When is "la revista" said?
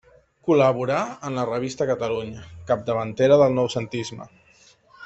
1.39-1.87